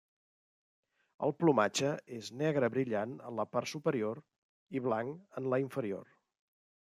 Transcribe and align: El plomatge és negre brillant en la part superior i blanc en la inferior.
El 1.27 1.33
plomatge 1.41 1.91
és 2.15 2.31
negre 2.39 2.71
brillant 2.77 3.13
en 3.31 3.37
la 3.41 3.47
part 3.57 3.71
superior 3.73 4.21
i 4.79 4.83
blanc 4.87 5.41
en 5.43 5.51
la 5.55 5.63
inferior. 5.67 6.09